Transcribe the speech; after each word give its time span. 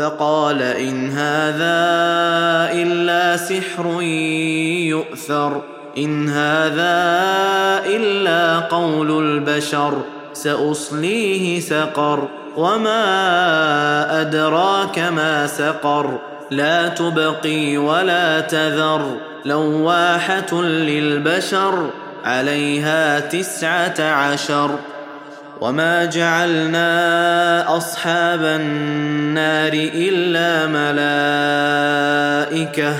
فقال 0.00 0.62
إن 0.62 1.10
هذا 1.10 1.80
إلا 2.72 3.36
سحر 3.36 4.02
يؤثر. 4.88 5.62
إن 5.98 6.28
هذا 6.28 7.02
إلا 7.86 8.58
قول 8.58 9.24
البشر 9.24 10.02
سأصليه 10.32 11.60
سقر. 11.60 12.28
وما 12.56 14.20
أدراك 14.20 14.98
ما 14.98 15.46
سقر. 15.46 16.18
لا 16.50 16.88
تبقي 16.88 17.76
ولا 17.76 18.40
تذر. 18.40 19.16
لواحة 19.44 20.62
للبشر 20.62 21.90
عليها 22.24 23.20
تسعة 23.20 24.00
عشر. 24.00 24.70
وما 25.60 26.04
جعلنا 26.04 26.90
أصحاب 27.76 28.44
النار 28.44 29.72
إلا 29.74 30.66
ملائكة. 32.50 32.96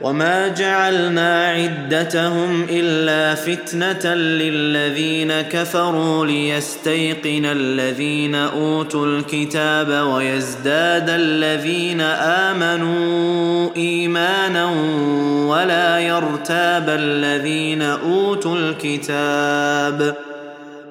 وما 0.00 0.48
جعلنا 0.48 1.46
عدتهم 1.46 2.66
إلا 2.70 3.34
فتنة 3.34 4.14
للذين 4.14 5.40
كفروا 5.40 6.26
ليستيقن 6.26 7.44
الذين 7.44 8.34
أوتوا 8.34 9.06
الكتاب 9.06 10.06
ويزداد 10.06 11.10
الذين 11.10 12.00
آمنوا 12.50 13.70
إيمانا 13.76 14.70
ولا 15.46 15.98
يرتاب 15.98 16.88
الذين 16.88 17.82
أوتوا 17.82 18.56
الكتاب. 18.56 20.29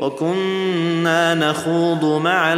وكنا 0.00 1.34
نخوض 1.34 2.22
مع 2.22 2.52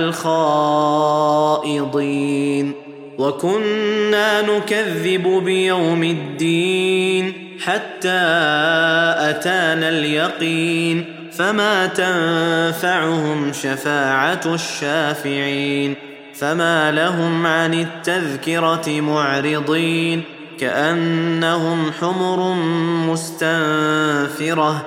الخائضين 1.65 2.73
وكنا 3.19 4.43
نكذب 4.43 5.43
بيوم 5.45 6.03
الدين 6.03 7.51
حتى 7.65 8.21
أتانا 9.19 9.89
اليقين 9.89 11.05
فما 11.33 11.87
تنفعهم 11.87 13.53
شفاعة 13.53 14.41
الشافعين 14.47 15.95
فما 16.35 16.93
لهم 16.93 17.47
عن 17.47 17.75
التذكرة 17.75 19.01
معرضين 19.01 20.23
كأنهم 20.59 21.93
حمر 22.01 22.55
مستنفرة 23.13 24.87